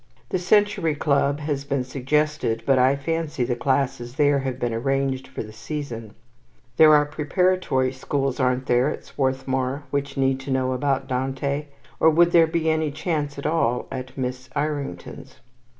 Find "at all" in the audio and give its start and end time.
13.37-13.85